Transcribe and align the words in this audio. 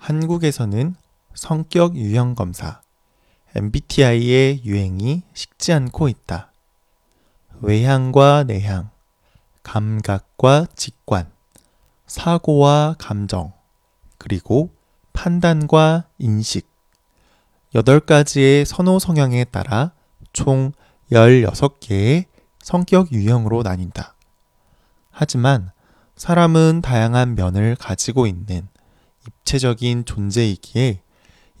한국에서는 0.00 0.94
성격 1.34 1.94
유형 1.94 2.34
검사 2.34 2.80
MBTI의 3.54 4.64
유행이 4.64 5.22
식지 5.34 5.74
않고 5.74 6.08
있다. 6.08 6.50
외향과 7.60 8.44
내향, 8.44 8.90
감각과 9.62 10.66
직관, 10.74 11.30
사고와 12.06 12.96
감정, 12.98 13.52
그리고 14.16 14.70
판단과 15.12 16.06
인식. 16.18 16.66
8가지의 17.74 18.64
선호 18.64 18.98
성향에 18.98 19.44
따라 19.44 19.92
총 20.32 20.72
16개의 21.12 22.24
성격 22.62 23.12
유형으로 23.12 23.62
나뉜다. 23.62 24.14
하지만 25.10 25.70
사람은 26.16 26.80
다양한 26.80 27.34
면을 27.34 27.76
가지고 27.76 28.26
있는 28.26 28.69
입체적인 29.26 30.04
존재이기에 30.04 31.02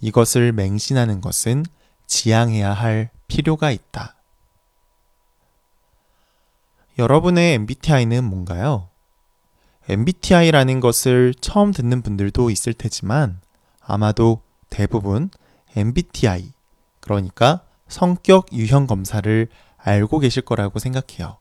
이것을 0.00 0.52
맹신하는 0.52 1.20
것은 1.20 1.64
지양해야 2.06 2.72
할 2.72 3.10
필요가 3.28 3.70
있다. 3.70 4.16
여러분의 6.98 7.54
MBTI는 7.54 8.24
뭔가요? 8.24 8.88
MBTI라는 9.88 10.80
것을 10.80 11.34
처음 11.40 11.72
듣는 11.72 12.02
분들도 12.02 12.50
있을 12.50 12.74
테지만 12.74 13.40
아마도 13.80 14.42
대부분 14.68 15.30
MBTI, 15.76 16.52
그러니까 17.00 17.62
성격 17.88 18.52
유형 18.52 18.86
검사를 18.86 19.48
알고 19.76 20.18
계실 20.20 20.42
거라고 20.42 20.78
생각해요. 20.78 21.38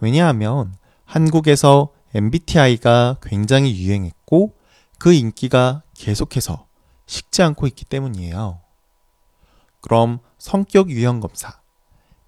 왜냐하면 0.00 0.74
한국에서 1.04 1.92
MBTI가 2.14 3.18
굉장히 3.22 3.78
유행했고 3.80 4.54
그 5.00 5.14
인기가 5.14 5.82
계속해서 5.94 6.66
식지 7.06 7.42
않고 7.42 7.66
있기 7.68 7.86
때문이에요. 7.86 8.60
그럼 9.80 10.20
성격 10.36 10.90
유형 10.90 11.20
검사 11.20 11.58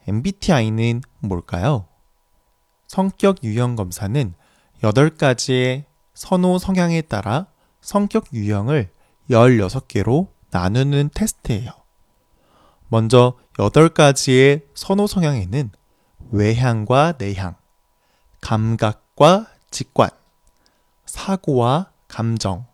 MBTI는 0.08 1.02
뭘까요? 1.18 1.86
성격 2.88 3.44
유형 3.44 3.76
검사는 3.76 4.34
8가지의 4.80 5.84
선호 6.14 6.58
성향에 6.58 7.02
따라 7.02 7.46
성격 7.82 8.32
유형을 8.32 8.90
16개로 9.28 10.28
나누는 10.50 11.10
테스트예요. 11.14 11.72
먼저 12.88 13.36
8가지의 13.58 14.62
선호 14.74 15.06
성향에는 15.06 15.70
외향과 16.30 17.16
내향, 17.18 17.54
감각과 18.40 19.48
직관, 19.70 20.08
사고와 21.04 21.91
감정, 22.12 22.66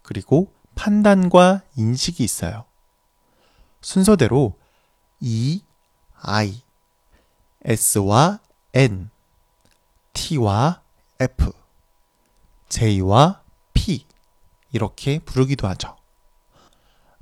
그리고 0.00 0.50
판단과 0.74 1.60
인식이 1.76 2.24
있어요. 2.24 2.64
순서대로 3.82 4.54
E, 5.20 5.60
I, 6.22 6.62
S와 7.66 8.40
N, 8.72 9.10
T와 10.14 10.80
F, 11.20 11.52
J와 12.70 13.42
P 13.74 14.06
이렇게 14.72 15.18
부르기도 15.18 15.68
하죠. 15.68 15.96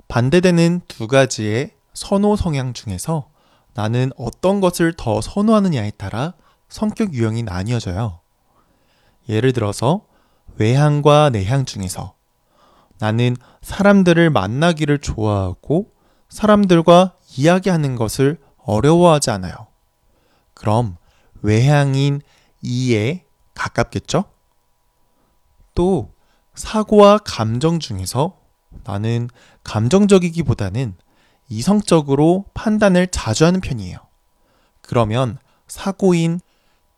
반대되는 0.07 0.81
두 0.87 1.07
가지의 1.07 1.75
선호 1.93 2.37
성향 2.37 2.71
중에서 2.71 3.29
나는 3.73 4.11
어떤 4.15 4.61
것을 4.61 4.93
더 4.93 5.19
선호하느냐에 5.19 5.91
따라 5.91 6.33
성격 6.69 7.13
유형이 7.13 7.43
나뉘어져요. 7.43 8.21
예를 9.27 9.51
들어서 9.51 10.05
외향과 10.57 11.29
내향 11.29 11.65
중에서 11.65 12.15
나는 12.99 13.35
사람들을 13.61 14.29
만나기를 14.29 14.99
좋아하고 14.99 15.91
사람들과 16.29 17.13
이야기하는 17.37 17.95
것을 17.95 18.39
어려워하지 18.57 19.31
않아요. 19.31 19.67
그럼 20.53 20.97
외향인 21.41 22.21
이에 22.61 23.25
가깝겠죠? 23.53 24.25
또 25.75 26.11
사고와 26.55 27.19
감정 27.19 27.79
중에서 27.79 28.37
나는 28.83 29.29
감정적이기보다는 29.63 30.95
이성적으로 31.49 32.45
판단을 32.53 33.07
자주 33.07 33.45
하는 33.45 33.61
편이에요. 33.61 33.97
그러면 34.81 35.37
사고인 35.67 36.39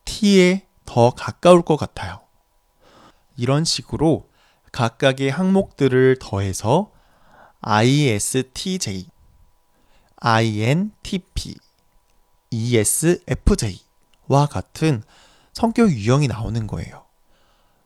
T에 0.06 0.66
더 0.86 1.12
가까울 1.12 1.62
것 1.62 1.78
같아요. 1.78 2.22
이런 3.40 3.64
식으로 3.64 4.28
각각의 4.74 5.32
항목들을 5.32 6.18
더해서 6.20 6.92
ISTJ, 7.62 9.08
INTP, 10.18 11.56
ESFJ와 12.52 14.48
같은 14.52 15.04
성격 15.54 15.90
유형이 15.90 16.28
나오는 16.28 16.68
거예요. 16.68 17.06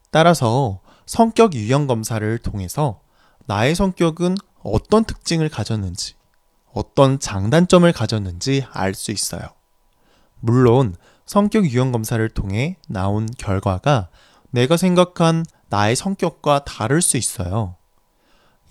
따라서 0.09 0.81
성격 1.06 1.53
유형 1.53 1.86
검사를 1.86 2.38
통해서 2.40 3.02
나의 3.46 3.75
성격은 3.75 4.36
어떤 4.63 5.03
특징을 5.06 5.50
가졌는지, 5.50 6.16
어떤 6.72 7.19
장단점을 7.19 7.92
가졌는지 7.92 8.66
알 8.72 8.96
수 8.96 9.12
있어요. 9.12 9.44
물론 10.40 10.96
성격 11.28 11.66
유형 11.66 11.92
검사를 11.92 12.28
통해 12.30 12.78
나온 12.88 13.30
결과가 13.38 14.09
내가 14.53 14.78
생각한 14.78 15.46
나의 15.69 15.96
성격과 15.96 16.64
다를 16.64 17.02
수 17.02 17.18
있어요. 17.18 17.75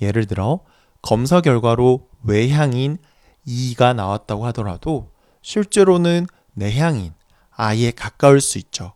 예를 0.01 0.27
들어 0.27 0.61
검사 1.03 1.41
결과로 1.41 2.09
외향인 2.23 2.99
E가 3.45 3.93
나왔다고 3.93 4.47
하더라도 4.47 5.11
실제로는 5.43 6.29
내향인 6.55 7.13
I에 7.51 7.91
가까울 7.91 8.41
수 8.41 8.59
있죠. 8.59 8.93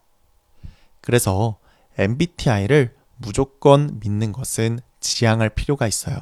그래서 1.01 1.59
MBTI를 1.99 2.95
무조건 3.17 3.99
믿는 3.99 4.31
것은 4.31 4.79
지양할 5.01 5.51
필요가 5.51 5.89
있어요. 5.89 6.17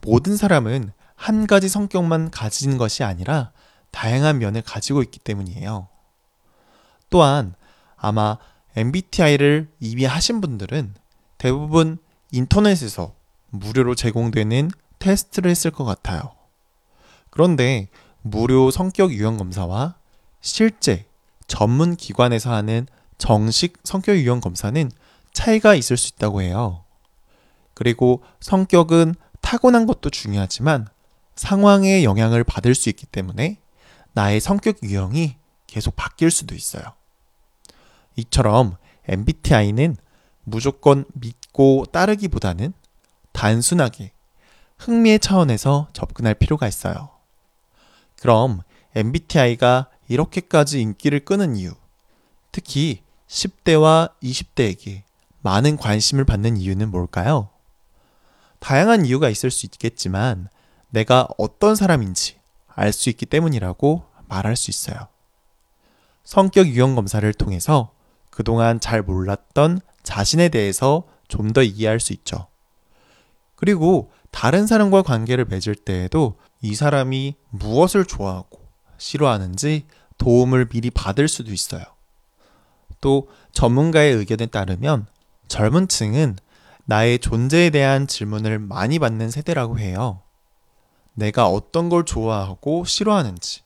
모든 0.00 0.36
사람은 0.36 0.92
한 1.14 1.46
가지 1.46 1.68
성격만 1.68 2.32
가진 2.32 2.76
것이 2.76 3.04
아니라 3.04 3.52
다양한 3.92 4.38
면을 4.38 4.62
가지고 4.62 5.02
있기 5.02 5.20
때문이에요. 5.20 5.86
또한 7.08 7.54
아마 7.96 8.38
MBTI를 8.76 9.68
이미 9.80 10.04
하신 10.04 10.40
분들은 10.40 10.94
대부분 11.38 11.98
인터넷에서 12.30 13.14
무료로 13.50 13.94
제공되는 13.94 14.70
테스트를 14.98 15.50
했을 15.50 15.70
것 15.70 15.84
같아요. 15.84 16.34
그런데 17.30 17.88
무료 18.22 18.70
성격 18.70 19.12
유형 19.12 19.36
검사와 19.36 19.96
실제 20.40 21.06
전문 21.46 21.96
기관에서 21.96 22.52
하는 22.52 22.86
정식 23.16 23.78
성격 23.84 24.16
유형 24.16 24.40
검사는 24.40 24.90
차이가 25.32 25.74
있을 25.74 25.96
수 25.96 26.12
있다고 26.14 26.42
해요. 26.42 26.84
그리고 27.74 28.22
성격은 28.40 29.14
타고난 29.40 29.86
것도 29.86 30.10
중요하지만 30.10 30.88
상황의 31.36 32.04
영향을 32.04 32.44
받을 32.44 32.74
수 32.74 32.88
있기 32.88 33.06
때문에 33.06 33.58
나의 34.12 34.40
성격 34.40 34.82
유형이 34.82 35.36
계속 35.66 35.94
바뀔 35.94 36.30
수도 36.30 36.54
있어요. 36.54 36.82
이처럼 38.18 38.76
MBTI는 39.06 39.96
무조건 40.44 41.04
믿고 41.14 41.84
따르기보다는 41.92 42.72
단순하게 43.32 44.12
흥미의 44.78 45.20
차원에서 45.20 45.88
접근할 45.92 46.34
필요가 46.34 46.66
있어요. 46.66 47.10
그럼 48.20 48.62
MBTI가 48.94 49.88
이렇게까지 50.08 50.80
인기를 50.80 51.24
끄는 51.24 51.56
이유, 51.56 51.74
특히 52.50 53.02
10대와 53.28 54.12
20대에게 54.22 55.02
많은 55.42 55.76
관심을 55.76 56.24
받는 56.24 56.56
이유는 56.56 56.90
뭘까요? 56.90 57.50
다양한 58.58 59.06
이유가 59.06 59.28
있을 59.28 59.50
수 59.50 59.66
있겠지만 59.66 60.48
내가 60.90 61.28
어떤 61.38 61.76
사람인지 61.76 62.38
알 62.74 62.92
수 62.92 63.10
있기 63.10 63.26
때문이라고 63.26 64.04
말할 64.28 64.56
수 64.56 64.70
있어요. 64.70 65.08
성격 66.24 66.66
유형 66.66 66.94
검사를 66.94 67.32
통해서 67.34 67.92
그동안 68.38 68.78
잘 68.78 69.02
몰랐던 69.02 69.80
자신에 70.04 70.48
대해서 70.48 71.02
좀 71.26 71.52
더 71.52 71.60
이해할 71.60 71.98
수 71.98 72.12
있죠. 72.12 72.46
그리고 73.56 74.12
다른 74.30 74.68
사람과 74.68 75.02
관계를 75.02 75.46
맺을 75.46 75.74
때에도 75.74 76.36
이 76.60 76.76
사람이 76.76 77.34
무엇을 77.50 78.04
좋아하고 78.04 78.60
싫어하는지 78.96 79.86
도움을 80.18 80.66
미리 80.66 80.88
받을 80.90 81.26
수도 81.26 81.52
있어요. 81.52 81.82
또 83.00 83.28
전문가의 83.50 84.14
의견에 84.14 84.46
따르면 84.46 85.06
젊은 85.48 85.88
층은 85.88 86.36
나의 86.84 87.18
존재에 87.18 87.70
대한 87.70 88.06
질문을 88.06 88.60
많이 88.60 89.00
받는 89.00 89.32
세대라고 89.32 89.80
해요. 89.80 90.22
내가 91.14 91.48
어떤 91.48 91.88
걸 91.88 92.04
좋아하고 92.04 92.84
싫어하는지, 92.84 93.62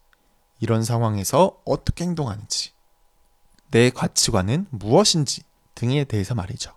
이런 0.61 0.83
상황에서 0.83 1.59
어떻게 1.67 2.05
행동하는지, 2.05 2.72
내 3.73 3.91
가치관은 3.91 4.67
무엇인지 4.71 5.43
등에 5.75 6.05
대해서 6.05 6.35
말이죠. 6.35 6.73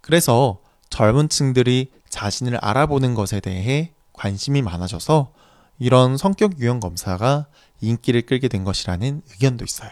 그래서 0.00 0.62
젊은 0.88 1.28
층들이 1.28 1.92
자신을 2.08 2.56
알아보는 2.56 3.14
것에 3.14 3.40
대해 3.40 3.92
관심이 4.12 4.62
많아져서 4.62 5.32
이런 5.78 6.16
성격 6.16 6.58
유형 6.58 6.80
검사가 6.80 7.46
인기를 7.80 8.22
끌게 8.22 8.48
된 8.48 8.64
것이라는 8.64 9.22
의견도 9.30 9.64
있어요. 9.64 9.90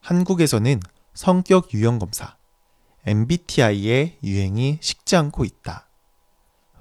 한국에서는 0.00 0.80
성격 1.14 1.72
유형 1.72 1.98
검사 1.98 2.36
MBTI의 3.06 4.18
유행이 4.22 4.78
식지 4.80 5.16
않고 5.16 5.44
있다. 5.44 5.88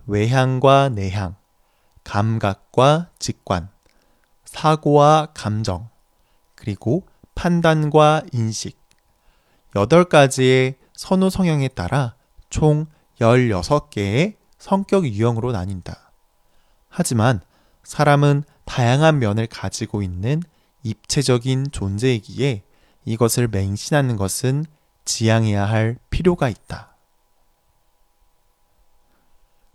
외향과 0.07 0.89
내향, 0.89 1.35
감각과 2.03 3.11
직관, 3.17 3.69
사고와 4.55 5.27
감정, 5.33 5.89
그리고 6.55 7.05
판단과 7.35 8.23
인식, 8.31 8.79
8가지의 9.73 10.75
선호 10.93 11.29
성향에 11.29 11.67
따라 11.67 12.15
총 12.49 12.85
16개의 13.19 14.37
성격 14.57 15.05
유형으로 15.05 15.51
나뉜다. 15.51 16.09
하지만 16.87 17.41
사람은 17.83 18.43
다양한 18.63 19.19
면을 19.19 19.45
가지고 19.45 20.01
있는 20.01 20.41
입체적인 20.83 21.71
존재이기에 21.71 22.63
이것을 23.03 23.49
맹신하는 23.49 24.15
것은 24.15 24.63
지양해야 25.03 25.65
할 25.65 25.97
필요가 26.09 26.47
있다. 26.47 26.95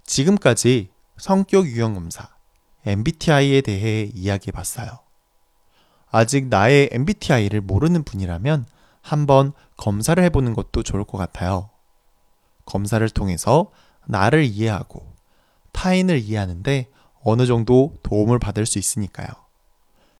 지금까지 0.05 0.89
성격 1.19 1.67
유형 1.67 1.93
검사 1.93 2.40
MBTI에 2.87 3.61
대해 3.61 4.11
이야기해 4.15 4.53
봤어요. 4.53 4.89
아직 6.11 6.47
나의 6.47 6.91
MBTI를 6.93 7.61
모르는 7.61 8.03
분이라면 8.05 8.67
한번 9.03 9.53
검사를 9.77 10.23
해보는 10.23 10.55
것도 10.55 10.83
좋을 10.83 11.05
것 11.05 11.19
같아요. 11.19 11.71
검사를 12.65 13.09
통해서 13.09 13.71
나를 14.07 14.45
이해하고 14.45 15.15
타인을 15.73 16.19
이해하는데 16.19 16.89
어느 17.23 17.47
정도 17.47 17.97
도움을 18.03 18.39
받을 18.39 18.67
수 18.67 18.79
있으니까요. 18.79 19.29